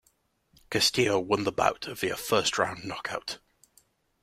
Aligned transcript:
Castillo 0.71 1.19
won 1.19 1.43
the 1.43 1.51
bout 1.51 1.85
via 1.85 2.17
first 2.17 2.57
round 2.57 2.83
knockout. 2.85 3.37